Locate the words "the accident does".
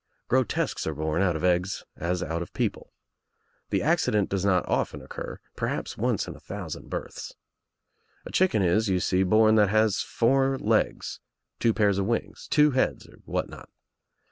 3.69-4.43